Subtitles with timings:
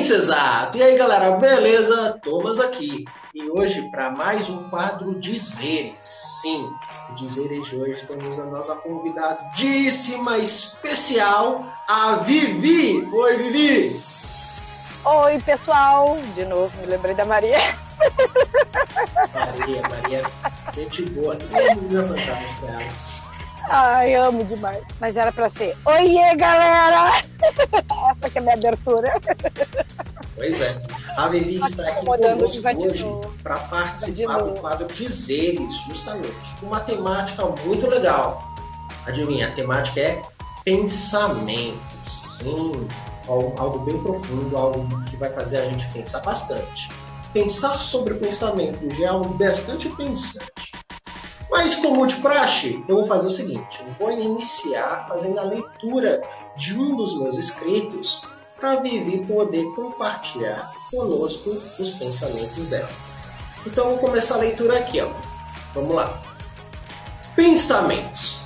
[0.00, 0.28] Ciências
[0.74, 2.20] E aí, galera, beleza?
[2.22, 3.04] Thomas aqui.
[3.34, 5.94] E hoje, para mais um quadro Dizeres.
[6.02, 6.70] Sim,
[7.10, 13.08] o Dizeres de hoje temos a nossa convidadíssima especial, a Vivi.
[13.12, 14.00] Oi, Vivi!
[15.04, 16.16] Oi, pessoal!
[16.36, 17.58] De novo, me lembrei da Maria.
[19.34, 20.22] Maria, Maria,
[20.76, 21.34] gente boa.
[21.34, 23.17] Que menina fantástica ela.
[23.68, 24.86] Ai, amo demais.
[25.00, 25.76] Mas era pra ser.
[25.84, 27.12] Oiê, galera!
[28.10, 29.12] Essa que é a minha abertura.
[30.34, 30.80] Pois é.
[31.16, 33.04] A Vivi está aqui conosco hoje
[33.42, 36.54] para participar do quadro Dizeres, justamente.
[36.62, 38.40] Uma temática muito legal.
[39.04, 40.22] Adivinha, a temática é
[40.64, 41.78] pensamento.
[42.04, 42.86] Sim,
[43.28, 46.88] algo bem profundo, algo que vai fazer a gente pensar bastante.
[47.32, 50.77] Pensar sobre o pensamento já é algo bastante pensante.
[51.50, 56.22] Mas, como de praxe, eu vou fazer o seguinte: eu vou iniciar fazendo a leitura
[56.56, 58.26] de um dos meus escritos
[58.56, 62.90] para Vivi poder compartilhar conosco os pensamentos dela.
[63.66, 65.00] Então, vou começar a leitura aqui.
[65.00, 65.08] Ó.
[65.74, 66.20] Vamos lá.
[67.34, 68.40] Pensamentos.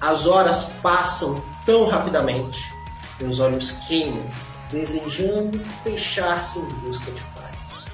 [0.00, 2.72] As horas passam tão rapidamente,
[3.20, 4.24] meus olhos queimam,
[4.70, 7.86] desejando fechar-se em busca de paz.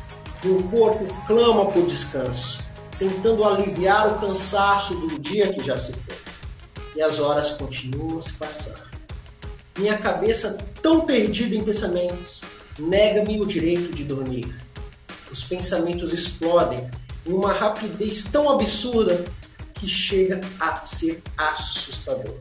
[0.42, 2.63] Meu corpo clama por descanso
[2.98, 6.14] tentando aliviar o cansaço do dia que já se foi.
[6.96, 8.90] E as horas continuam a se passar.
[9.76, 12.42] Minha cabeça, tão perdida em pensamentos,
[12.78, 14.54] nega-me o direito de dormir.
[15.32, 16.88] Os pensamentos explodem
[17.26, 19.24] em uma rapidez tão absurda
[19.74, 22.36] que chega a ser assustador.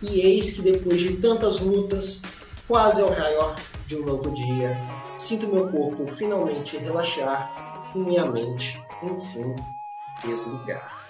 [0.00, 2.22] E eis que depois de tantas lutas,
[2.68, 4.76] quase ao raior de um novo dia,
[5.16, 9.54] sinto meu corpo finalmente relaxar e minha mente enfim,
[10.24, 11.02] desligar.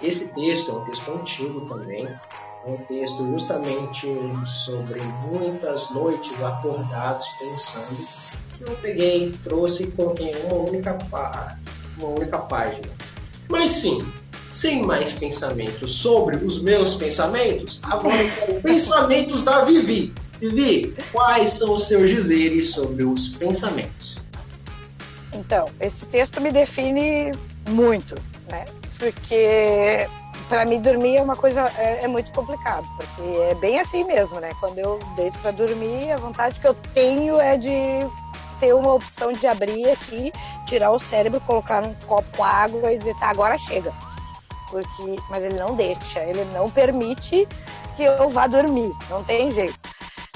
[0.00, 4.06] Esse texto é um texto antigo também, é um texto justamente
[4.44, 8.08] sobre muitas noites acordados pensando,
[8.56, 10.98] que eu peguei, trouxe e coloquei uma única,
[11.98, 12.88] uma única página.
[13.48, 14.04] Mas sim,
[14.50, 20.12] sem mais pensamentos sobre os meus pensamentos, agora quero pensamentos da Vivi.
[20.40, 24.21] Vivi, quais são os seus dizeres sobre os pensamentos?
[25.44, 27.32] Então, esse texto me define
[27.68, 28.14] muito,
[28.48, 28.64] né?
[28.96, 30.06] Porque
[30.48, 34.38] para mim dormir é uma coisa é, é, muito complicado, porque é bem assim mesmo,
[34.38, 34.52] né?
[34.60, 37.70] Quando eu deito para dormir, a vontade que eu tenho é de
[38.60, 40.32] ter uma opção de abrir aqui,
[40.64, 43.92] tirar o cérebro, colocar um copo com água e dizer, tá, agora chega.
[44.70, 47.48] Porque, mas ele não deixa, ele não permite
[47.96, 49.76] que eu vá dormir, não tem jeito.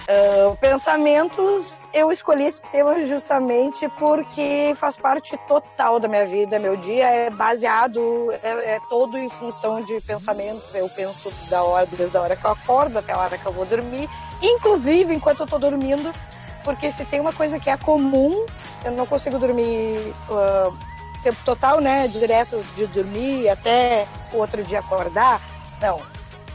[0.09, 6.61] Uh, pensamentos, eu escolhi esse tema justamente porque faz parte total da minha vida.
[6.61, 10.73] Meu dia é baseado, é, é, todo em função de pensamentos.
[10.77, 13.53] Eu penso da hora, desde a hora que eu acordo até a hora que eu
[13.53, 14.09] vou dormir,
[14.41, 16.15] inclusive enquanto eu estou dormindo,
[16.63, 18.47] porque se tem uma coisa que é comum,
[18.85, 20.73] eu não consigo dormir uh,
[21.21, 22.07] tempo total, né?
[22.07, 25.41] Direto de dormir até o outro dia acordar.
[25.81, 26.01] Não,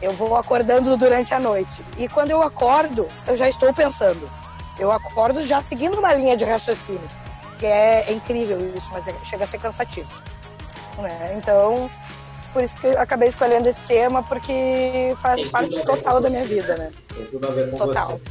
[0.01, 1.85] eu vou acordando durante a noite.
[1.97, 4.29] E quando eu acordo, eu já estou pensando.
[4.79, 7.07] Eu acordo já seguindo uma linha de raciocínio.
[7.59, 10.09] Que é, é incrível isso, mas é, chega a ser cansativo.
[10.97, 11.35] Né?
[11.37, 11.89] Então,
[12.51, 16.75] por isso que eu acabei escolhendo esse tema, porque faz parte total da minha vida,
[16.75, 16.91] né?
[17.15, 18.07] Tem tudo a ver com total.
[18.07, 18.21] Você.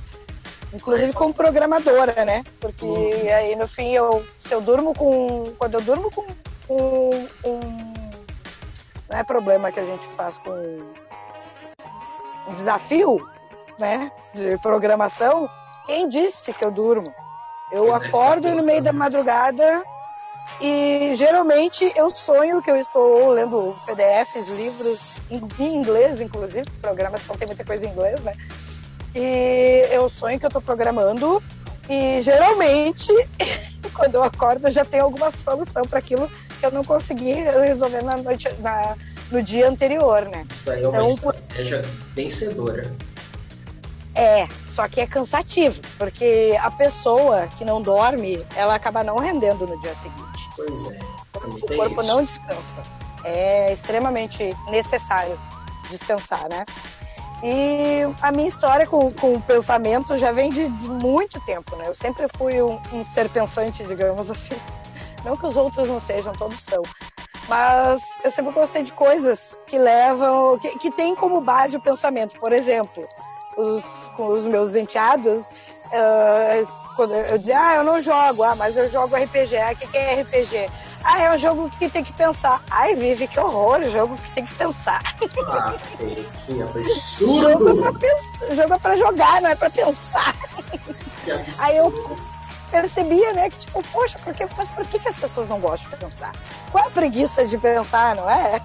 [0.73, 2.45] Inclusive como programadora, né?
[2.61, 3.35] Porque uhum.
[3.35, 5.45] aí no fim eu se eu durmo com.
[5.59, 6.27] Quando eu durmo com,
[6.67, 7.61] com um.
[9.09, 10.53] Não é problema que a gente faz com
[12.55, 13.29] desafio
[13.79, 15.49] né, de programação,
[15.87, 17.13] quem disse que eu durmo?
[17.73, 19.83] Eu pois é, acordo é, no meio da madrugada
[20.61, 27.47] e geralmente eu sonho que eu estou lendo PDFs, livros em inglês, inclusive, programação tem
[27.47, 28.33] muita coisa em inglês, né?
[29.15, 31.43] E eu sonho que eu estou programando
[31.89, 33.13] e geralmente
[33.95, 38.03] quando eu acordo eu já tenho alguma solução para aquilo que eu não consegui resolver
[38.03, 38.97] na noite, na,
[39.31, 40.47] no dia anterior, né?
[40.65, 41.83] Daí é uma então, estratégia
[42.15, 42.91] vencedora.
[44.15, 49.67] É, só que é cansativo, porque a pessoa que não dorme, ela acaba não rendendo
[49.67, 50.49] no dia seguinte.
[50.57, 50.99] Pois é.
[51.35, 52.09] O corpo isso.
[52.09, 52.83] não descansa.
[53.25, 55.39] É extremamente necessário
[55.89, 56.65] descansar, né?
[57.43, 61.85] E a minha história com, com o pensamento já vem de, de muito tempo, né?
[61.87, 64.57] Eu sempre fui um, um ser pensante, digamos assim.
[65.25, 66.83] Não que os outros não sejam, todos são
[67.51, 72.39] mas eu sempre gostei de coisas que levam, que, que tem como base o pensamento.
[72.39, 73.07] Por exemplo,
[73.57, 73.85] os,
[74.17, 78.89] com os meus enteados, uh, quando eu dizia, ah, eu não jogo, ah, mas eu
[78.89, 79.57] jogo RPG.
[79.57, 80.71] Ah, o que, que é RPG?
[81.03, 82.63] Ah, é um jogo que tem que pensar.
[82.71, 85.03] Ai, Vive, que horror, jogo que tem que pensar.
[85.49, 85.75] Ah,
[86.47, 87.41] que absurdo!
[87.41, 90.37] jogo, é pra jogo é pra jogar, não é pra pensar.
[91.59, 91.93] Aí eu
[92.71, 95.97] percebia, né, que tipo, poxa, porque, mas por que, que as pessoas não gostam de
[95.97, 96.33] pensar?
[96.71, 98.61] Qual a preguiça de pensar, não é?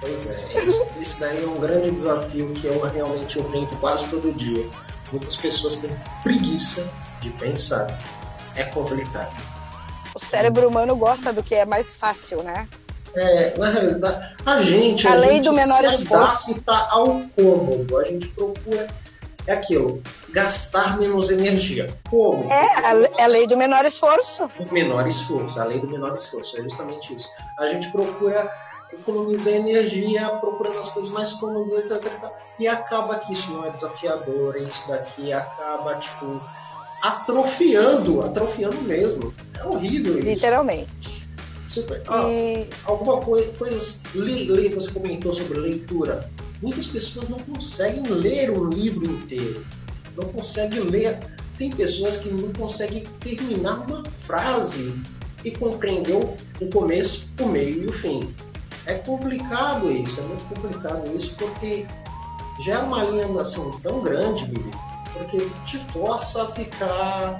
[0.00, 4.32] Pois é, isso, isso daí é um grande desafio que eu realmente enfrento quase todo
[4.32, 4.68] dia.
[5.10, 5.90] Muitas pessoas têm
[6.22, 6.88] preguiça
[7.20, 7.98] de pensar.
[8.54, 9.34] É complicado.
[10.14, 12.68] O cérebro humano gosta do que é mais fácil, né?
[13.14, 16.50] É, na realidade, a gente, a, a lei gente do menor se esforço.
[16.50, 17.98] adapta ao cômodo.
[17.98, 18.86] A gente procura
[19.48, 21.88] é aquilo, gastar menos energia.
[22.10, 22.52] Como?
[22.52, 22.66] É,
[23.16, 24.48] a, a lei do menor esforço.
[24.58, 27.28] O menor esforço, a lei do menor esforço, é justamente isso.
[27.58, 28.52] A gente procura
[28.92, 32.12] economizar energia, procurando as coisas mais cômodas, etc.
[32.58, 36.42] E acaba que isso não é desafiador, isso daqui acaba, tipo,
[37.02, 39.32] atrofiando, atrofiando mesmo.
[39.58, 40.28] É horrível isso.
[40.28, 41.28] Literalmente.
[41.68, 42.02] Super.
[42.06, 42.68] Ah, e...
[42.84, 44.02] Alguma coisa, coisas.
[44.14, 46.28] Le, você comentou sobre leitura.
[46.62, 49.64] Muitas pessoas não conseguem ler um livro inteiro.
[50.16, 51.18] Não conseguem ler.
[51.56, 54.94] Tem pessoas que não conseguem terminar uma frase
[55.44, 58.34] e compreendeu o começo, o meio e o fim.
[58.86, 61.86] É complicado isso, é muito complicado isso, porque
[62.64, 64.70] já é uma alienação tão grande, Bibi,
[65.12, 67.36] porque te força a ficar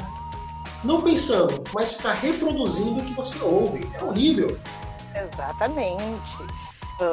[0.85, 3.91] não pensando, mas ficar reproduzindo o que você ouve.
[3.95, 4.59] É horrível.
[5.15, 6.45] Exatamente.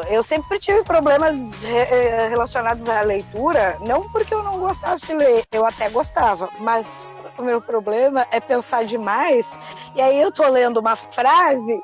[0.09, 5.43] Eu sempre tive problemas eh, relacionados à leitura, não porque eu não gostasse de ler,
[5.51, 9.55] eu até gostava, mas o meu problema é pensar demais,
[9.93, 11.83] e aí eu tô lendo uma frase,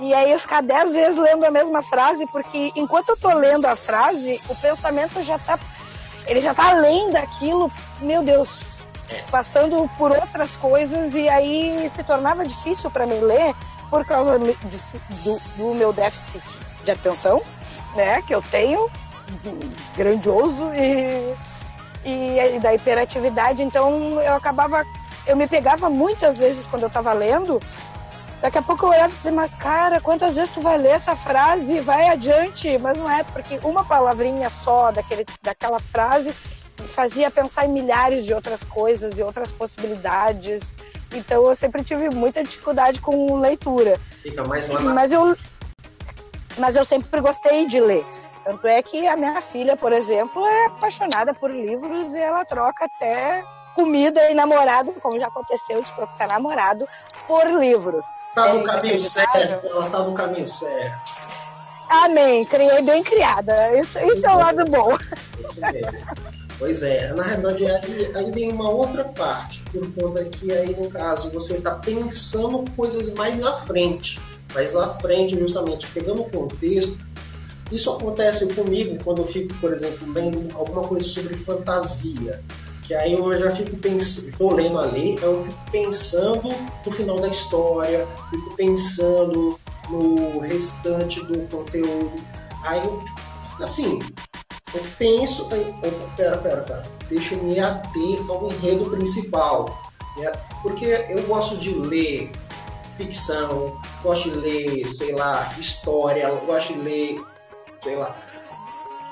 [0.00, 3.66] e aí eu ficar dez vezes lendo a mesma frase, porque enquanto eu tô lendo
[3.66, 5.58] a frase, o pensamento já tá.
[6.26, 7.70] Ele já tá além daquilo,
[8.00, 8.48] meu Deus,
[9.30, 13.54] passando por outras coisas, e aí se tornava difícil para mim ler
[13.90, 17.42] por causa do, do meu déficit de atenção,
[17.94, 18.90] né, que eu tenho,
[19.96, 21.34] grandioso, e,
[22.04, 23.62] e, da hiperatividade.
[23.62, 24.84] Então eu acabava,
[25.26, 27.60] eu me pegava muitas vezes quando eu estava lendo.
[28.40, 31.16] Daqui a pouco eu olhava e dizia, mas cara, quantas vezes tu vai ler essa
[31.16, 31.80] frase?
[31.80, 32.76] Vai adiante.
[32.78, 36.34] Mas não é, porque uma palavrinha só daquele, daquela frase
[36.86, 40.74] fazia pensar em milhares de outras coisas e outras possibilidades.
[41.14, 43.98] Então eu sempre tive muita dificuldade com leitura.
[44.22, 44.92] Fica mais lá na...
[44.92, 45.36] Mas eu
[46.58, 48.06] mas eu sempre gostei de ler.
[48.44, 52.84] Tanto é que a minha filha, por exemplo, é apaixonada por livros e ela troca
[52.84, 53.42] até
[53.74, 56.86] comida e namorado, como já aconteceu de trocar namorado,
[57.26, 58.04] por livros.
[58.34, 61.12] Tá no é caminho certo, ela tá no caminho certo.
[61.88, 63.74] Amém, criei bem criada.
[63.78, 64.96] Isso, isso é o lado bom.
[66.56, 70.88] Pois é, na realidade aí, aí vem uma outra parte, por conta que aí no
[70.88, 74.20] caso você está pensando coisas mais à frente
[74.54, 76.96] mais à frente, justamente pegando o contexto.
[77.72, 82.40] Isso acontece comigo quando eu fico, por exemplo, lendo alguma coisa sobre fantasia.
[82.82, 86.54] Que aí eu já fico pensando, estou lendo ali, eu fico pensando
[86.84, 89.58] no final da história, fico pensando
[89.88, 92.12] no restante do conteúdo.
[92.62, 93.02] Aí eu,
[93.58, 94.00] assim,
[94.74, 99.82] eu penso, aí, opa, pera, pera, pera, deixa eu me ater ao enredo principal.
[100.18, 100.30] Né?
[100.62, 102.30] Porque eu gosto de ler
[102.96, 107.22] ficção, gosto de ler, sei lá, história, gosto de ler,
[107.82, 108.16] sei lá.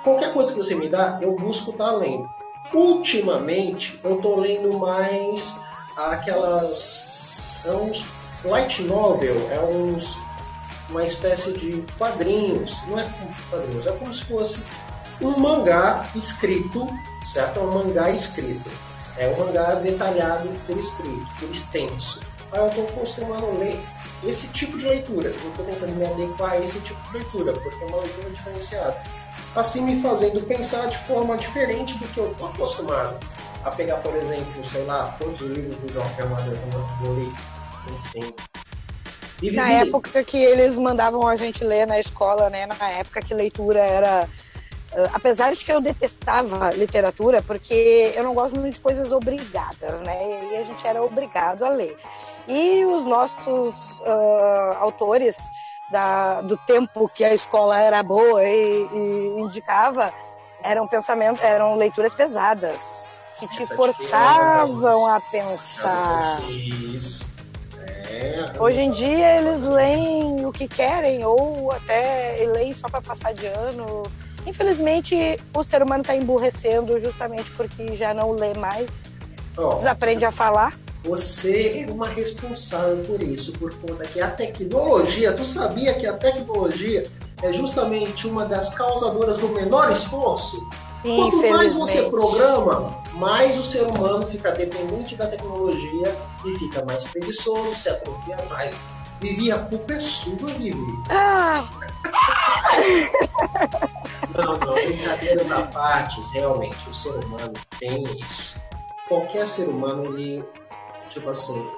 [0.02, 2.29] Qualquer coisa que você me dá, eu busco estar tá lendo.
[2.75, 5.61] Ultimamente, eu estou lendo mais
[5.96, 7.11] aquelas.
[7.64, 8.06] É uns
[8.44, 10.16] light novel, é uns
[10.90, 13.09] uma espécie de quadrinhos, não é
[13.49, 14.64] quadrinhos, é como se fosse
[15.21, 16.87] um mangá escrito,
[17.25, 17.61] certo?
[17.61, 18.71] É um mangá escrito.
[19.16, 22.21] É um mangá detalhado por escrito, por extenso.
[22.52, 23.80] Aí eu estou acostumando a ler
[24.25, 25.30] esse tipo de leitura.
[25.30, 29.02] Eu estou tentando me adequar a esse tipo de leitura, porque é uma leitura diferenciada.
[29.54, 33.18] Assim me fazendo pensar de forma diferente do que eu estou acostumado
[33.64, 36.52] a pegar, por exemplo, sei lá, quantos livros do Jorge Amado
[37.04, 37.32] eu li,
[37.94, 38.35] enfim.
[39.40, 42.66] E na época que eles mandavam a gente ler na escola, né?
[42.66, 44.28] Na época que leitura era
[44.92, 50.02] Uh, apesar de que eu detestava literatura, porque eu não gosto muito de coisas obrigadas,
[50.02, 50.50] né?
[50.52, 51.97] E a gente era obrigado a ler.
[52.49, 55.37] E os nossos uh, autores
[55.90, 60.12] da, do tempo que a escola era boa e, e indicava
[60.62, 66.40] eram pensamentos, eram leituras pesadas que te Essa forçavam a pensar.
[68.08, 73.34] É, Hoje em dia eles leem o que querem ou até leem só para passar
[73.34, 74.04] de ano.
[74.46, 79.02] Infelizmente o ser humano está emburrecendo justamente porque já não lê mais,
[79.56, 80.72] oh, desaprende a falar.
[81.04, 86.16] Você é uma responsável por isso, por conta que a tecnologia, tu sabia que a
[86.16, 87.11] tecnologia
[87.42, 90.64] é justamente uma das causadoras do menor esforço?
[91.02, 97.02] Quanto mais você programa, mais o ser humano fica dependente da tecnologia e fica mais
[97.04, 98.76] preguiçoso, se atrofia mais.
[99.21, 101.02] Vivi, a culpa é sua, Vivi.
[101.11, 101.68] Ah.
[104.37, 108.54] não, não, brincadeiras à parte, realmente, o ser humano tem isso.
[109.09, 110.44] Qualquer ser humano, ele,
[111.12, 111.69] tipo assim,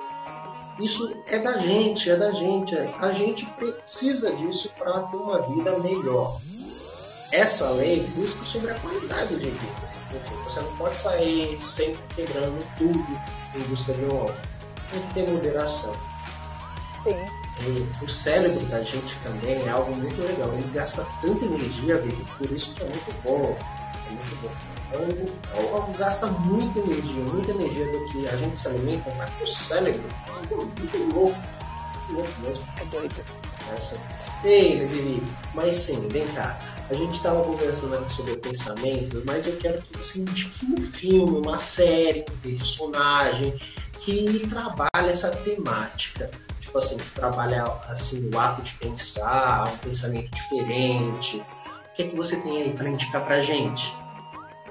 [0.79, 2.77] isso é da gente, é da gente.
[2.77, 6.41] A gente precisa disso para ter uma vida melhor.
[7.31, 9.95] Essa lei busca sobre a qualidade de vida.
[10.45, 13.21] Você não pode sair sempre quebrando tudo
[13.55, 14.37] em busca de um homem.
[14.91, 15.93] Tem que ter moderação.
[17.03, 17.25] Sim.
[17.61, 20.53] E o cérebro da gente também é algo muito legal.
[20.55, 22.03] Ele gasta tanta energia,
[22.39, 23.57] por isso que é muito bom.
[24.15, 24.51] Muito bom.
[24.91, 29.47] Então, algo gasta muita energia, muita energia do que a gente se alimenta, mas o
[29.47, 31.37] cérebro é muito louco.
[32.09, 32.65] Muito louco mesmo.
[32.81, 33.15] É doido.
[34.45, 35.23] Ei, Vivi,
[35.55, 36.59] mas sim, vem cá.
[36.91, 41.57] A gente estava conversando sobre pensamento, mas eu quero que você indique um filme, uma
[41.57, 43.59] série, um personagem
[44.01, 46.31] que trabalhe essa temática
[46.75, 51.37] tipo assim, trabalhar assim, o ato de pensar, um pensamento diferente.
[51.37, 53.97] O que é que você tem aí para indicar pra gente?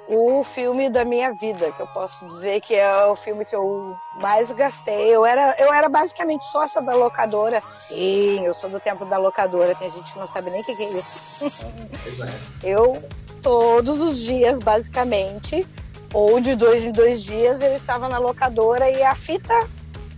[0.07, 3.95] O filme da minha vida, que eu posso dizer que é o filme que eu
[4.21, 5.15] mais gastei.
[5.15, 7.61] Eu era, eu era basicamente sócia da locadora.
[7.61, 9.73] Sim, eu sou do tempo da locadora.
[9.75, 11.21] Tem gente que não sabe nem o que, que é isso.
[12.61, 13.01] Eu,
[13.41, 15.65] todos os dias, basicamente,
[16.13, 19.67] ou de dois em dois dias, eu estava na locadora e a fita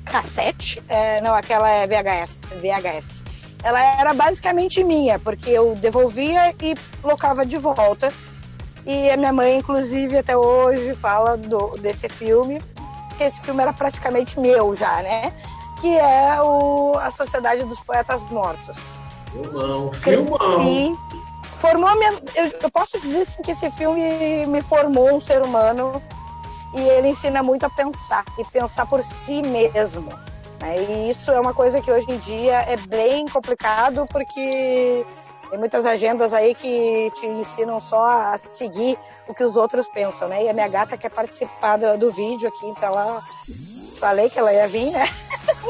[0.05, 3.23] cassete, é, não, aquela é VHS, VHS.
[3.63, 8.13] Ela era basicamente minha, porque eu devolvia e colocava de volta.
[8.85, 12.61] E a minha mãe, inclusive, até hoje fala do, desse filme,
[13.17, 15.33] que esse filme era praticamente meu já, né?
[15.81, 18.77] Que é o A Sociedade dos Poetas Mortos.
[19.31, 20.97] Filmão, filmão.
[21.59, 22.13] Formou minha.
[22.35, 26.01] Eu, eu posso dizer assim, que esse filme me formou um ser humano
[26.75, 30.09] e ele ensina muito a pensar e pensar por si mesmo.
[30.59, 30.83] Né?
[30.83, 35.05] E isso é uma coisa que hoje em dia é bem complicado porque
[35.49, 38.97] tem muitas agendas aí que te ensinam só a seguir
[39.27, 40.43] o que os outros pensam, né?
[40.43, 43.23] E a minha gata quer participar do, do vídeo aqui, então ela
[43.97, 45.07] falei que ela ia vir, né?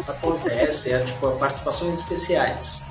[0.07, 2.85] Acontece, é tipo participações especiais.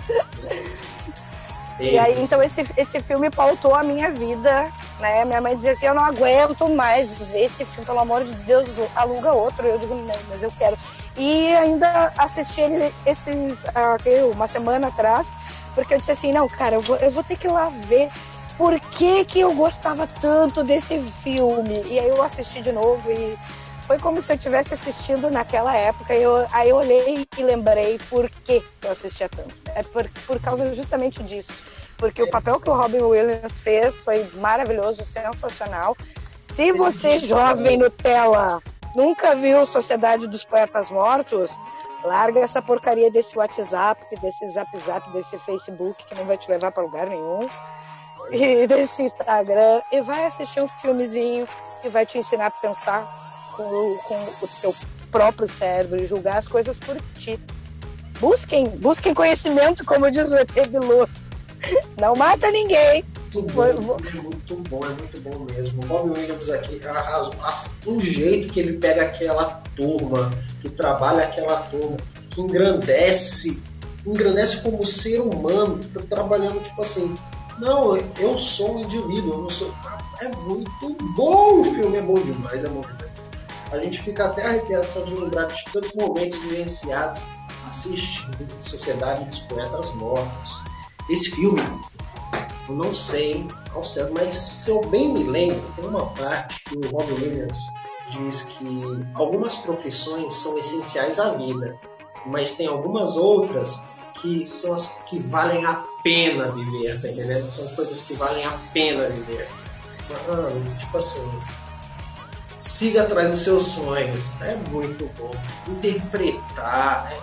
[1.80, 5.24] E aí, então, esse, esse filme pautou a minha vida, né?
[5.24, 8.68] Minha mãe dizia assim, eu não aguento mais ver esse filme, pelo amor de Deus,
[8.94, 9.66] aluga outro.
[9.66, 10.78] Eu digo, não, mas eu quero.
[11.16, 15.28] E ainda assisti ele esses, uh, uma semana atrás,
[15.74, 18.08] porque eu disse assim, não, cara, eu vou, eu vou ter que ir lá ver
[18.56, 21.82] por que, que eu gostava tanto desse filme.
[21.86, 23.36] E aí eu assisti de novo e
[23.86, 26.14] foi como se eu estivesse assistindo naquela época.
[26.14, 29.54] Eu, aí eu olhei e lembrei por que eu assistia tanto.
[29.74, 31.52] É por, por causa justamente disso.
[31.96, 35.96] Porque o papel que o Robin Williams fez foi maravilhoso, sensacional.
[36.52, 38.60] Se você, jovem Nutella,
[38.94, 41.58] nunca viu Sociedade dos Poetas Mortos,
[42.04, 46.70] larga essa porcaria desse WhatsApp, desse Zap Zap, desse Facebook, que não vai te levar
[46.70, 47.48] para lugar nenhum,
[48.30, 51.48] e desse Instagram, e vai assistir um filmezinho
[51.80, 54.74] que vai te ensinar a pensar com, com o teu
[55.10, 57.38] próprio cérebro e julgar as coisas por ti.
[58.20, 61.08] Busquem, busquem conhecimento, como diz o ET Bilu.
[61.98, 63.04] Não mata ninguém.
[63.32, 63.74] Bom, é
[64.44, 65.82] muito bom, é muito bom mesmo.
[65.82, 66.80] O Bob Williams aqui,
[67.86, 71.96] o jeito que ele pega aquela turma, que trabalha aquela turma,
[72.30, 73.62] que engrandece,
[74.06, 77.14] engrandece como ser humano, tá trabalhando tipo assim,
[77.58, 79.74] não, eu sou um indivíduo, eu não sou.
[80.20, 83.14] É muito bom o filme, é bom demais, é bom demais.
[83.72, 87.22] A gente fica até arrepiado só de lembrar de tantos momentos vivenciados
[87.66, 90.60] assistindo Sociedade dos Poetas Mortos.
[91.08, 91.60] Esse filme,
[92.68, 96.76] eu não sei ao certo, mas se eu bem me lembro, tem uma parte que
[96.76, 97.72] o Robin Williams
[98.10, 101.78] diz que algumas profissões são essenciais à vida,
[102.26, 103.82] mas tem algumas outras
[104.20, 107.48] que são as que valem a pena viver, tá entendendo?
[107.48, 109.48] São coisas que valem a pena viver.
[110.28, 111.30] Mano, tipo assim,
[112.56, 114.30] siga atrás dos seus sonhos.
[114.40, 115.32] É muito bom.
[115.68, 117.12] Interpretar.
[117.12, 117.18] É...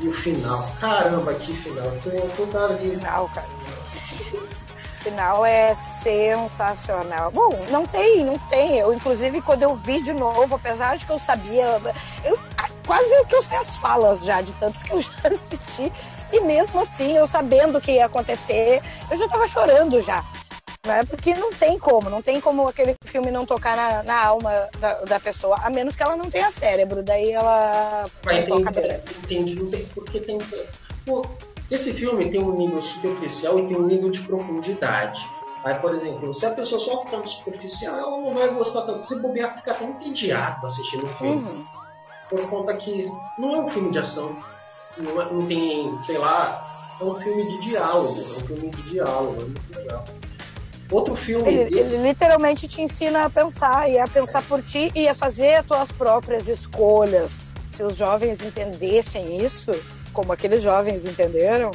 [0.00, 0.70] E o final.
[0.80, 1.86] Caramba, que final.
[2.04, 2.90] Eu tô, tô ali.
[2.90, 3.48] Final, cara.
[4.20, 7.30] O final é sensacional.
[7.30, 8.78] Bom, não tem, não tem.
[8.78, 11.80] Eu, inclusive, quando eu vi de novo, apesar de que eu sabia,
[12.24, 12.38] eu
[12.86, 15.92] quase que eu sei as falas já, de tanto que eu já assisti.
[16.32, 20.24] E mesmo assim, eu sabendo o que ia acontecer, eu já tava chorando já
[20.86, 21.04] né?
[21.04, 25.00] Porque não tem como, não tem como aquele filme não tocar na, na alma da,
[25.00, 29.00] da, pessoa, a menos que ela não tenha cérebro, daí ela Mas toca bem.
[29.24, 30.38] Entendi, não tem porque tem.
[31.04, 31.26] Pô,
[31.70, 35.28] esse filme tem um nível superficial e tem um nível de profundidade.
[35.64, 39.04] Aí, por exemplo, se a pessoa só ficar no superficial, ela não vai gostar tanto.
[39.04, 41.42] Se bobear, fica até entediado assistindo o filme.
[41.42, 41.64] Uhum.
[42.30, 43.02] Por conta que
[43.36, 44.36] não é um filme de ação.
[44.96, 48.20] Não, é, não tem, sei lá, é um filme de diálogo.
[48.20, 50.04] É um filme de diálogo, é muito legal.
[50.90, 51.52] Outro filme.
[51.52, 55.56] Ele, ele, literalmente te ensina a pensar e a pensar por ti e a fazer
[55.56, 57.54] as tuas próprias escolhas.
[57.68, 59.72] Se os jovens entendessem isso,
[60.16, 61.70] como aqueles jovens entenderam,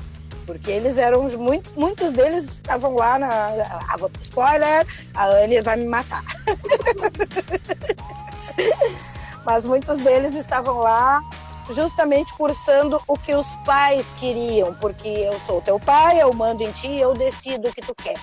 [0.48, 5.86] porque eles eram muito, muitos deles estavam lá na ah, spoiler, a Anne vai me
[5.86, 6.24] matar.
[9.46, 11.22] Mas muitos deles estavam lá
[11.70, 16.72] justamente cursando o que os pais queriam, porque eu sou teu pai, eu mando em
[16.72, 18.18] ti, eu decido o que tu quer.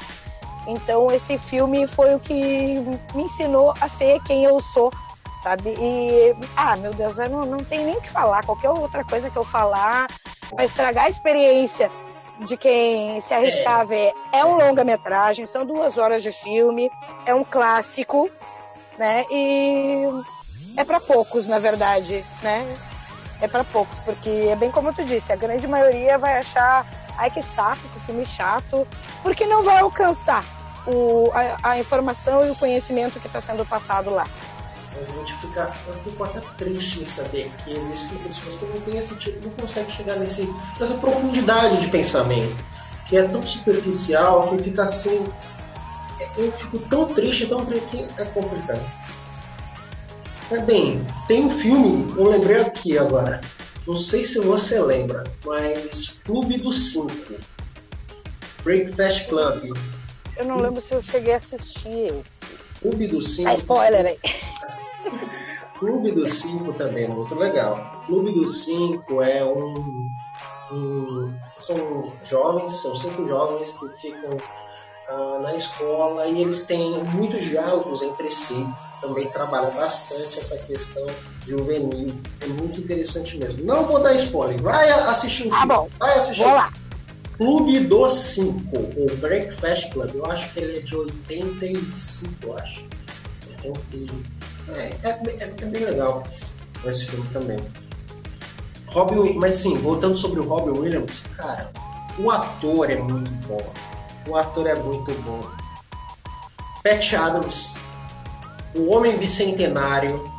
[0.66, 2.80] Então esse filme foi o que
[3.14, 4.92] me ensinou a ser quem eu sou,
[5.42, 5.74] sabe?
[5.78, 8.44] E ah, meu Deus, eu não, não tem nem o que falar.
[8.44, 10.06] Qualquer outra coisa que eu falar
[10.52, 11.90] vai estragar a experiência
[12.40, 13.82] de quem se arriscar é.
[13.82, 14.12] a ver.
[14.32, 16.90] É um longa-metragem, são duas horas de filme,
[17.26, 18.30] é um clássico,
[18.98, 19.24] né?
[19.30, 20.04] E
[20.76, 22.76] é para poucos, na verdade, né?
[23.40, 26.84] É para poucos, porque é bem como tu disse, a grande maioria vai achar,
[27.16, 28.86] ai que saco, que filme chato,
[29.22, 30.44] porque não vai alcançar
[30.86, 34.26] o, a, a informação e o conhecimento que está sendo passado lá
[35.06, 38.96] a gente fica, eu fico até triste em saber que existem pessoas que não têm
[38.96, 42.56] esse tipo, não conseguem chegar nesse, nessa profundidade de pensamento,
[43.08, 45.26] que é tão superficial, que fica assim.
[46.36, 48.84] Eu fico tão triste, tão triste que é complicado.
[50.50, 53.40] Mas bem, tem um filme, eu lembrei aqui agora.
[53.86, 57.34] Não sei se você lembra, mas Clube dos Cinco.
[58.62, 59.76] Breakfast Club.
[60.36, 62.38] Eu não lembro se eu cheguei a assistir esse.
[62.80, 63.48] Clube dos Cinco.
[63.48, 64.18] É spoiler aí.
[65.78, 68.02] Clube dos Cinco também é muito legal.
[68.06, 70.10] Clube dos Cinco é um,
[70.72, 77.44] um são jovens, são cinco jovens que ficam uh, na escola e eles têm muitos
[77.44, 78.66] diálogos entre si.
[79.00, 81.06] Também trabalha bastante essa questão
[81.46, 82.12] juvenil.
[82.40, 83.64] É muito interessante mesmo.
[83.64, 84.60] Não vou dar spoiler.
[84.60, 85.74] Vai assistir o ah, filme.
[85.74, 85.88] Bom.
[85.98, 86.42] Vai assistir.
[86.42, 86.72] Vou lá.
[87.36, 90.10] Clube dos Cinco, o Breakfast Club.
[90.12, 92.82] Eu acho que ele é de 85, eu acho.
[93.48, 93.72] Então,
[94.74, 96.22] é, é, é, é bem legal
[96.84, 97.58] esse filme também.
[98.88, 101.70] Robin, mas sim, voltando sobre o Robin Williams, cara,
[102.18, 103.62] o ator é muito bom.
[104.28, 105.40] O ator é muito bom.
[106.82, 107.78] Pat Adams,
[108.76, 110.30] o Homem Bicentenário,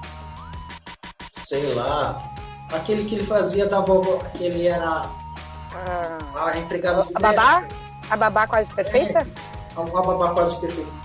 [1.30, 2.34] sei lá,
[2.72, 5.10] aquele que ele fazia da vovó, que ele era
[5.74, 7.08] ah, a empregada.
[7.14, 7.64] A babá?
[8.10, 9.20] A babá quase perfeita?
[9.20, 9.26] É,
[9.76, 11.00] a, a babá quase perfeita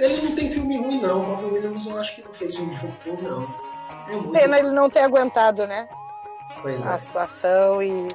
[0.00, 1.38] ele não tem filme ruim, não.
[1.56, 3.42] Williams eu acho que não fez filme ruim, não.
[4.08, 5.88] É muito Pena ele não ter aguentado, né?
[6.62, 6.98] Pois a é.
[6.98, 8.08] situação e.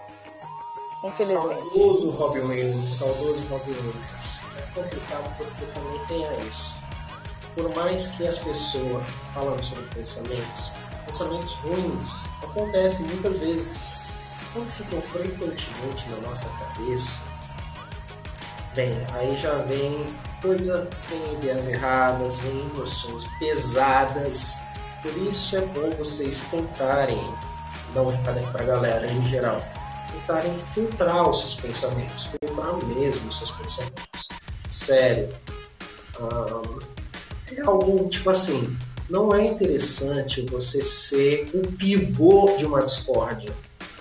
[1.04, 1.62] Infelizmente.
[1.74, 4.40] Saudoso Robin Williams, saudoso Robin Williams.
[4.58, 6.76] É complicado porque também tem isso.
[7.56, 10.72] Por mais que as pessoas falando sobre pensamentos,
[11.06, 13.78] pensamentos ruins acontecem muitas vezes
[14.54, 17.24] quando ficam frequentemente na nossa cabeça.
[18.76, 20.06] Bem, aí já vem
[20.42, 24.58] coisa tem ideias erradas, vem emoções pesadas.
[25.02, 27.22] Por isso é bom vocês tentarem,
[27.94, 29.62] dar um recado aqui pra galera em geral,
[30.12, 34.30] tentarem filtrar os seus pensamentos, filtrar mesmo os seus pensamentos.
[34.70, 35.30] Sério.
[37.56, 38.78] é algo tipo assim,
[39.10, 43.54] não é interessante você ser o pivô de uma discórdia.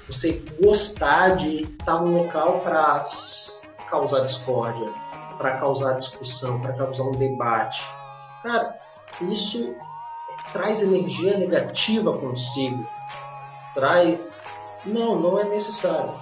[0.07, 3.03] Você gostar de estar num local para
[3.88, 4.92] causar discórdia
[5.40, 7.83] para causar discussão, para causar um debate.
[8.42, 8.79] Cara,
[9.22, 9.74] isso
[10.53, 12.87] traz energia negativa consigo.
[13.72, 14.20] Traz.
[14.85, 16.12] Não, não é necessário.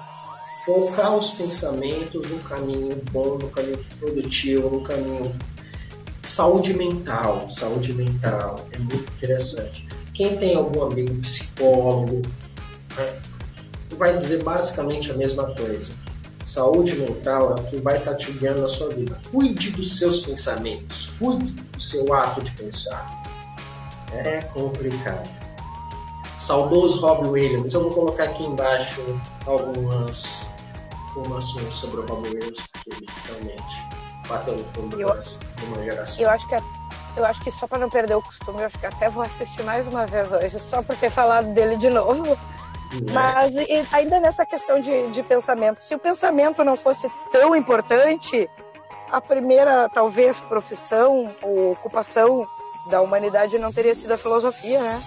[0.64, 5.36] Focar os pensamentos no caminho bom, no caminho produtivo, no caminho.
[6.22, 7.50] Saúde mental.
[7.50, 9.88] Saúde mental é muito interessante.
[10.14, 12.22] Quem tem algum amigo psicólogo
[12.96, 13.20] né,
[13.96, 16.07] vai dizer basicamente a mesma coisa
[16.48, 19.20] Saúde mental é o que vai estar te guiando na sua vida.
[19.30, 23.06] Cuide dos seus pensamentos, cuide do seu ato de pensar.
[24.14, 25.28] É complicado.
[26.38, 27.74] Saudoso Rob Williams.
[27.74, 29.02] Eu vou colocar aqui embaixo
[29.44, 30.48] algumas
[31.10, 33.86] informações sobre o Rob Williams, porque ele realmente
[34.26, 36.24] bateu no fundo do coração de uma geração.
[36.24, 36.54] Eu acho que
[37.18, 39.62] eu acho que só para não perder o costume, eu acho que até vou assistir
[39.64, 42.38] mais uma vez hoje, só por ter falado dele de novo.
[43.12, 48.48] Mas e, ainda nessa questão de, de pensamento, se o pensamento não fosse tão importante,
[49.10, 52.46] a primeira, talvez, profissão ou ocupação
[52.88, 55.02] da humanidade não teria sido a filosofia, né?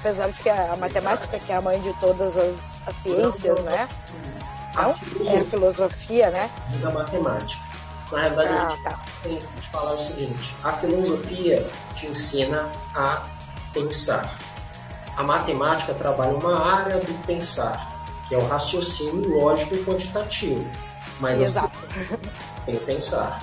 [0.00, 3.88] Apesar de que a, matemática, que é a mãe de todas as, as ciências, né?
[4.74, 4.90] Não?
[5.30, 6.50] É a filosofia, né?
[6.80, 7.62] Da matemática.
[8.12, 9.00] Na realidade, ah, a gente tá.
[9.22, 13.26] tem que falar o seguinte: a filosofia te ensina a
[13.72, 14.38] pensar.
[15.16, 20.68] A matemática trabalha uma área do pensar, que é o raciocínio lógico e quantitativo.
[21.20, 21.78] Mas Exato.
[21.88, 22.16] Assim,
[22.66, 23.40] tem que pensar.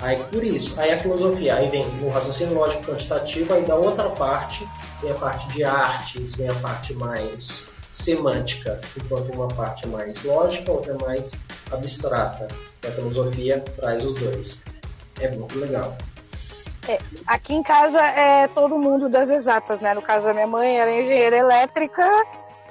[0.00, 4.08] Aí por isso, aí a filosofia, aí vem o raciocínio lógico quantitativo, aí da outra
[4.10, 4.66] parte
[5.02, 10.72] vem a parte de artes, vem a parte mais semântica, enquanto uma parte mais lógica,
[10.72, 11.32] outra mais
[11.70, 12.48] abstrata.
[12.82, 14.62] E a filosofia traz os dois.
[15.20, 15.96] É muito legal.
[16.90, 19.94] É, aqui em casa é todo mundo das exatas, né?
[19.94, 22.04] No caso, a minha mãe era engenheira elétrica,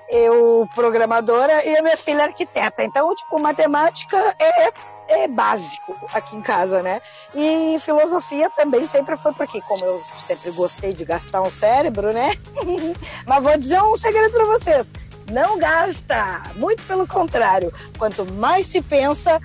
[0.09, 2.83] eu programadora e a minha filha arquiteta.
[2.83, 4.73] Então, tipo, matemática é
[5.11, 7.01] é básico aqui em casa, né?
[7.33, 12.35] E filosofia também sempre foi porque, como eu sempre gostei de gastar um cérebro, né?
[13.25, 14.91] Mas vou dizer um segredo para vocês:
[15.31, 17.73] não gasta, muito pelo contrário.
[17.97, 19.41] Quanto mais se pensa,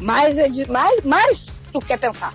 [0.00, 2.32] mais, é de, mais, mais tu quer pensar.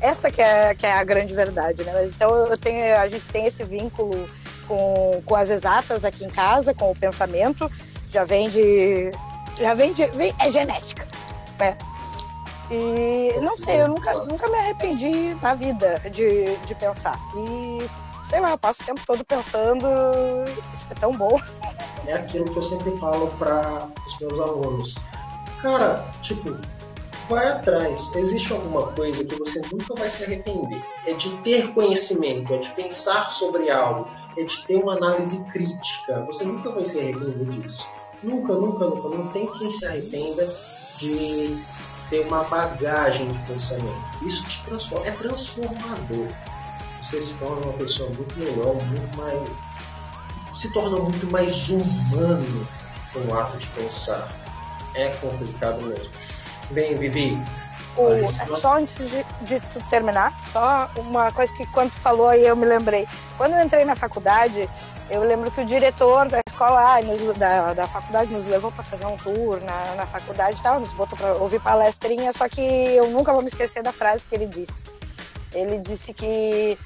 [0.00, 2.06] Essa que é, que é a grande verdade, né?
[2.06, 4.28] Então eu tenho, a gente tem esse vínculo
[4.66, 7.70] com, com as exatas aqui em casa, com o pensamento,
[8.08, 9.10] já vem de.
[9.58, 10.06] Já vem de.
[10.06, 11.06] Vem, é genética.
[11.58, 11.76] Né?
[12.70, 17.18] E não sei, eu nunca, nunca me arrependi na vida de, de pensar.
[17.36, 17.88] E
[18.24, 19.86] sei lá, eu passo o tempo todo pensando,
[20.72, 21.40] isso é tão bom.
[22.06, 24.94] É aquilo que eu sempre falo para os meus alunos.
[25.60, 26.56] Cara, tipo,
[27.30, 28.12] vai atrás.
[28.16, 30.84] Existe alguma coisa que você nunca vai se arrepender.
[31.06, 36.24] É de ter conhecimento, é de pensar sobre algo, é de ter uma análise crítica.
[36.26, 37.88] Você nunca vai se arrepender disso.
[38.22, 39.08] Nunca, nunca, nunca.
[39.08, 40.44] Não tem quem se arrependa
[40.98, 41.56] de
[42.10, 44.26] ter uma bagagem de pensamento.
[44.26, 46.26] Isso te transforma, é transformador.
[47.00, 49.48] Você se torna uma pessoa muito melhor, muito mais.
[50.52, 52.68] se torna muito mais humano
[53.12, 54.28] com o ato de pensar.
[54.94, 56.39] É complicado mesmo.
[56.70, 57.36] Bem, Vivi.
[57.96, 62.46] O, só antes de, de tu terminar, só uma coisa que quando tu falou aí
[62.46, 63.06] eu me lembrei.
[63.36, 64.68] Quando eu entrei na faculdade,
[65.10, 68.84] eu lembro que o diretor da escola, ah, nos, da, da faculdade, nos levou para
[68.84, 72.60] fazer um tour na, na faculdade e tal, nos botou para ouvir palestrinha, só que
[72.60, 74.88] eu nunca vou me esquecer da frase que ele disse.
[75.52, 76.78] Ele disse que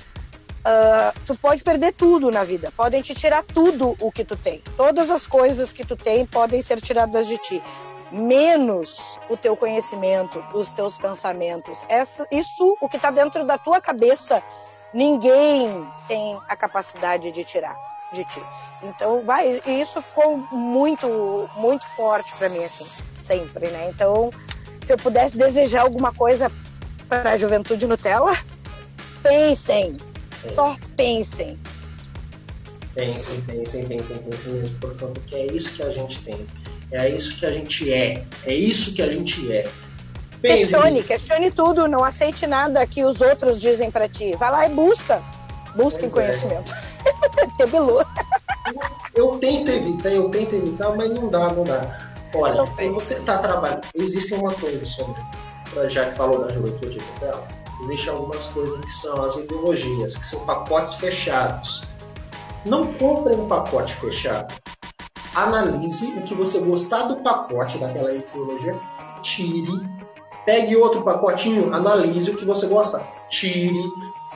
[0.67, 4.63] uh, tu pode perder tudo na vida, podem te tirar tudo o que tu tem.
[4.75, 7.63] Todas as coisas que tu tem podem ser tiradas de ti,
[8.11, 11.85] menos o teu conhecimento, os teus pensamentos.
[11.89, 14.43] Essa, isso, o que está dentro da tua cabeça,
[14.93, 17.77] ninguém tem a capacidade de tirar
[18.15, 18.43] de ti.
[18.83, 22.87] Então, vai, e isso ficou muito, muito forte para mim, assim,
[23.23, 23.91] sempre, né?
[23.91, 24.31] Então,
[24.85, 26.51] se eu pudesse desejar alguma coisa
[27.09, 28.37] para a juventude Nutella,
[29.23, 29.97] pensem,
[30.53, 31.59] só pensem.
[32.95, 36.47] Pensem, pensem, pensem, pensem mesmo, porque é isso que a gente tem,
[36.95, 39.69] é isso que a gente é, é isso que a gente é.
[40.41, 44.37] Questione, questione tudo, não aceite nada que os outros dizem para ti.
[44.37, 45.23] Vai lá e busca,
[45.75, 46.73] busque conhecimento.
[47.37, 47.47] É.
[47.59, 48.03] Tebelou.
[49.15, 51.99] Eu tento evitar, eu tento evitar, mas não dá, não dá.
[52.35, 55.21] Olha, quando você está trabalhando, existe uma coisa sobre,
[55.89, 57.47] já que falou da juventude dela,
[57.83, 61.85] existem algumas coisas que são as ideologias, que são pacotes fechados.
[62.65, 64.55] Não compre um pacote fechado.
[65.35, 68.79] Analise o que você gostar do pacote daquela ideologia,
[69.21, 69.89] tire,
[70.45, 73.83] pegue outro pacotinho, analise o que você gosta, tire,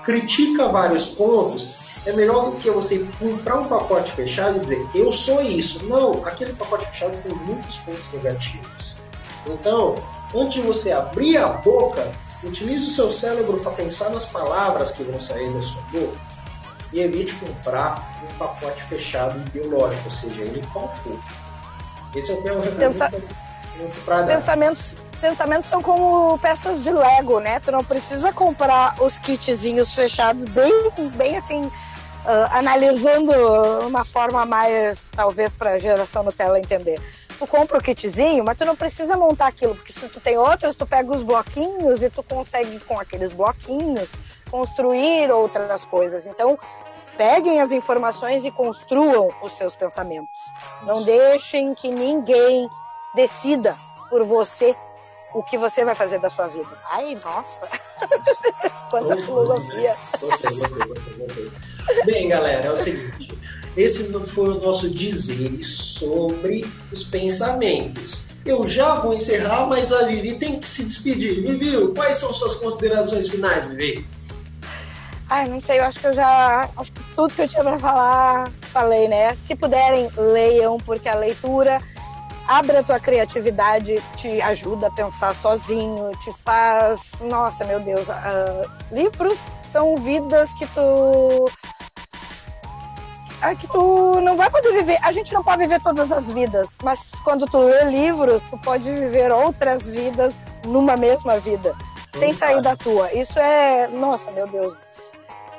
[0.03, 1.71] critica vários pontos
[2.07, 5.85] é melhor do que você comprar um pacote fechado e dizer eu sou isso.
[5.85, 8.97] Não, aquele pacote fechado tem muitos pontos negativos.
[9.47, 9.95] Então,
[10.35, 12.11] antes de você abrir a boca,
[12.43, 16.38] utilize o seu cérebro para pensar nas palavras que vão sair da sua boca
[16.93, 21.19] e evite comprar um pacote fechado ideológico, seja ele qual for.
[22.15, 23.11] Esse é o meu Pensa...
[24.05, 27.61] para Pensamentos, pensamentos são como peças de Lego, né?
[27.61, 31.71] Tu não precisa comprar os kitzinhos fechados bem, bem assim
[32.29, 33.33] uh, analisando
[33.87, 37.01] uma forma mais, talvez, para a geração Nutella entender.
[37.39, 40.77] Tu compra o kitzinho, mas tu não precisa montar aquilo, porque se tu tem outros,
[40.77, 44.13] tu pega os bloquinhos e tu consegue, com aqueles bloquinhos,
[44.51, 46.27] construir outras coisas.
[46.27, 46.59] Então,
[47.17, 50.51] peguem as informações e construam os seus pensamentos.
[50.83, 52.69] Não deixem que ninguém
[53.15, 53.79] decida
[54.11, 54.75] por você
[55.35, 56.77] o que você vai fazer da sua vida.
[56.91, 57.69] Ai, nossa!
[58.91, 59.95] Quanta filosofia!
[60.21, 61.53] Gostei, gostei, gostei, gostei.
[62.05, 63.29] Bem, galera, é o seguinte.
[63.79, 68.27] Esse foi o nosso dizer sobre os pensamentos.
[68.45, 71.43] Eu já vou encerrar, mas a Vivi tem que se despedir.
[71.43, 74.05] Vivi, quais são suas considerações finais, Vivi?
[75.31, 76.69] Ai, não sei, eu acho que eu já.
[76.77, 79.37] Acho que tudo que eu tinha para falar, falei, né?
[79.37, 81.79] Se puderem, leiam, porque a leitura
[82.49, 87.13] abre a tua criatividade, te ajuda a pensar sozinho, te faz.
[87.31, 88.09] Nossa, meu Deus.
[88.09, 89.39] Uh, livros
[89.71, 91.49] são vidas que tu.
[93.57, 94.99] Que tu não vai poder viver.
[95.03, 98.85] A gente não pode viver todas as vidas, mas quando tu lê livros, tu pode
[98.93, 100.35] viver outras vidas
[100.67, 101.77] numa mesma vida,
[102.19, 103.13] sem sair da tua.
[103.13, 103.87] Isso é.
[103.89, 104.75] Nossa, meu Deus.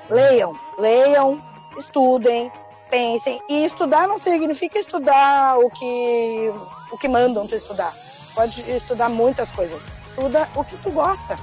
[0.09, 1.41] Leiam, leiam,
[1.77, 2.51] estudem,
[2.89, 3.41] pensem.
[3.49, 6.51] E estudar não significa estudar o que,
[6.91, 7.93] o que mandam tu estudar.
[8.33, 9.81] Pode estudar muitas coisas.
[10.05, 11.37] Estuda o que tu gosta,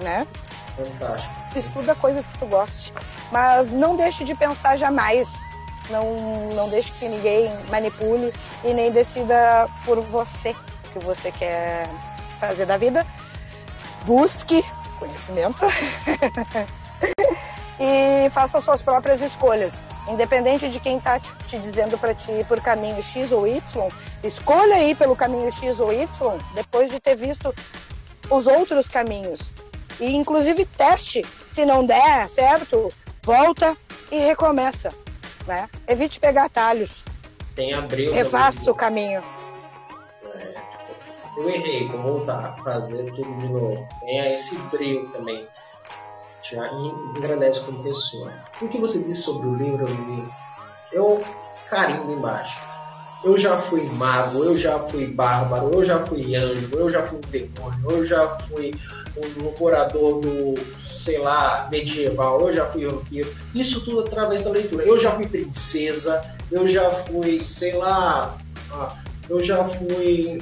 [0.00, 0.26] né?
[0.76, 1.58] Fantástico.
[1.58, 2.92] Estuda coisas que tu goste.
[3.32, 5.34] Mas não deixe de pensar jamais.
[5.88, 6.14] Não,
[6.54, 8.32] não deixe que ninguém manipule
[8.64, 11.88] e nem decida por você o que você quer
[12.38, 13.06] fazer da vida.
[14.04, 14.64] Busque
[14.98, 15.66] conhecimento
[17.80, 19.86] e faça suas próprias escolhas.
[20.08, 23.60] Independente de quem está te, dizendo para te ir por caminho X ou Y,
[24.22, 26.06] escolha ir pelo caminho X ou Y
[26.54, 27.52] depois de ter visto
[28.30, 29.52] os outros caminhos.
[30.00, 32.88] E inclusive teste, se não der certo,
[33.22, 33.76] volta
[34.10, 34.92] e recomeça.
[35.46, 35.68] Né?
[35.86, 37.04] Evite pegar atalhos.
[37.54, 38.12] Tem abril.
[38.12, 39.22] Refaça o caminho.
[40.34, 43.88] É, tipo, eu errei, vou voltar, fazer tudo de novo.
[44.00, 45.46] Tenha esse brilho também
[46.50, 48.32] já engrandece como pessoa.
[48.60, 49.86] O que você disse sobre o livro,
[50.92, 51.22] eu
[51.68, 52.60] carimbo embaixo.
[53.26, 57.18] Eu já fui mago, eu já fui bárbaro, eu já fui anjo, eu já fui
[57.18, 58.72] um demônio, eu já fui
[59.16, 63.34] um morador do, sei lá, medieval, eu já fui vampiro.
[63.52, 64.84] Isso tudo através da leitura.
[64.84, 66.20] Eu já fui princesa,
[66.52, 68.38] eu já fui, sei lá,
[69.28, 70.40] eu já fui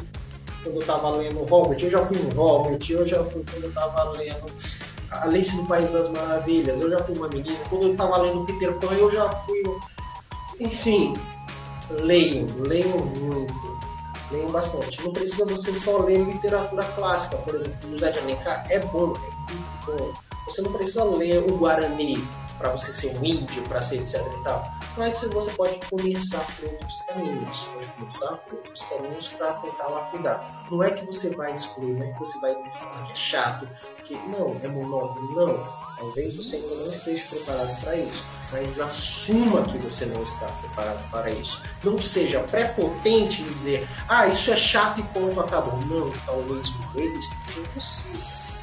[0.62, 3.72] quando eu tava lendo Hobbit, eu já fui um Hobbit, eu já fui quando eu
[3.72, 4.44] tava lendo
[5.10, 7.56] Alice no País das Maravilhas, eu já fui uma menina.
[7.70, 9.62] Quando eu estava lendo Peter Pan, eu já fui.
[10.60, 11.14] Enfim,
[11.90, 13.78] leiam, leiam muito,
[14.30, 15.02] leiam bastante.
[15.02, 19.52] Não precisa você só ler literatura clássica, por exemplo, José de Alencar é bom, é
[19.52, 20.12] muito bom.
[20.46, 22.22] Você não precisa ler o Guarani
[22.58, 24.64] para você ser um índio, para ser etc e tal.
[24.96, 27.64] Mas você pode começar por outros caminhos.
[27.64, 30.66] Pode começar por outros caminhos para tentar lapidar.
[30.70, 33.68] Não é que você vai excluir, não é que você vai é chato,
[34.04, 35.83] que não, é monótono, não.
[35.96, 41.10] Talvez você ainda não esteja preparado para isso, mas assuma que você não está preparado
[41.10, 41.62] para isso.
[41.82, 45.78] Não seja prepotente em dizer, ah, isso é chato e ponto, acabou.
[45.86, 48.12] Não, talvez o ele esteja em você.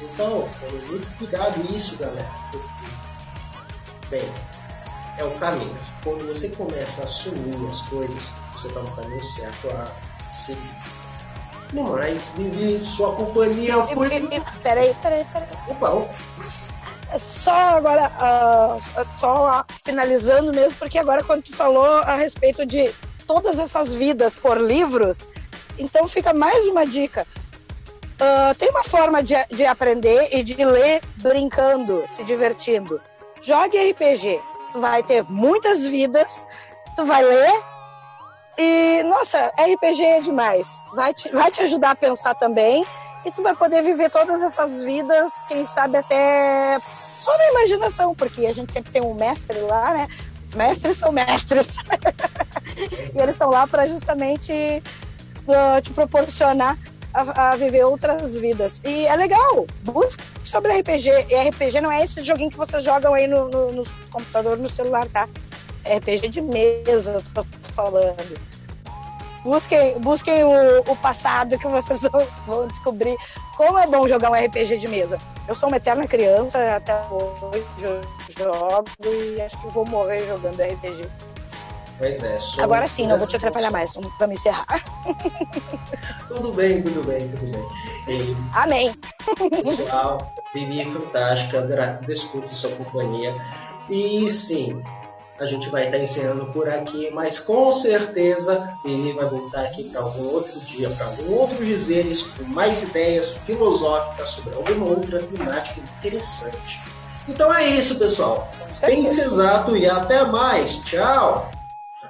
[0.02, 2.28] Então, tome muito cuidado nisso, galera.
[2.50, 2.86] Porque,
[4.10, 4.28] bem,
[5.18, 5.78] é o caminho.
[6.02, 10.76] Quando você começa a assumir as coisas, você está no caminho certo a seguir.
[11.72, 14.08] No mais, Vivi, sua companhia foi.
[14.62, 15.48] Peraí, peraí, peraí.
[15.68, 16.14] Opa, opa.
[17.12, 22.92] É só agora, uh, só finalizando mesmo, porque agora quando tu falou a respeito de
[23.26, 25.18] todas essas vidas por livros,
[25.78, 27.26] então fica mais uma dica.
[28.14, 33.00] Uh, tem uma forma de, de aprender e de ler brincando, se divertindo.
[33.40, 34.40] Jogue RPG
[34.72, 36.46] tu vai ter muitas vidas,
[36.96, 37.62] tu vai ler
[38.58, 40.68] e, nossa, RPG é demais.
[40.94, 42.86] Vai te, vai te ajudar a pensar também
[43.24, 46.80] e tu vai poder viver todas essas vidas, quem sabe até
[47.22, 50.08] só na imaginação, porque a gente sempre tem um mestre lá, né?
[50.46, 51.76] Os mestres são mestres.
[53.14, 54.52] e eles estão lá para justamente
[55.46, 56.76] uh, te proporcionar
[57.14, 58.80] a, a, viver outras vidas.
[58.84, 59.66] E é legal.
[59.82, 61.08] Busque sobre RPG.
[61.30, 64.68] E RPG não é esse joguinho que vocês jogam aí no, no, no computador, no
[64.68, 65.28] celular, tá?
[65.84, 68.38] É RPG de mesa, tô falando.
[69.44, 73.16] Busquem, busquem o, o passado que vocês vão, vão descobrir
[73.56, 75.18] como é bom jogar um RPG de mesa.
[75.46, 77.64] Eu sou uma eterna criança, até hoje
[78.30, 81.08] jogo e acho que vou morrer jogando RPG.
[81.98, 82.38] Pois é.
[82.62, 83.94] Agora sim, não vou te atrapalhar mais.
[84.18, 84.82] Vamos encerrar.
[86.26, 87.68] tudo bem, tudo bem, tudo bem.
[88.08, 88.92] E, Amém.
[89.62, 91.62] Pessoal, Vivi é fantástica.
[92.06, 93.36] Desculpe sua companhia.
[93.90, 94.82] E sim,
[95.42, 100.00] a gente vai estar encerrando por aqui, mas com certeza Vivi vai voltar aqui para
[100.00, 105.80] algum outro dia, para algum outro dizeres, com mais ideias filosóficas sobre alguma outra temática
[105.80, 106.80] interessante.
[107.28, 108.48] Então é isso, pessoal.
[108.80, 110.76] Pense exato e até mais.
[110.84, 111.50] Tchau!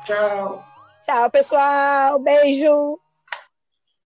[0.05, 0.65] Tchau.
[1.03, 2.19] Tchau, pessoal.
[2.19, 3.02] Beijo.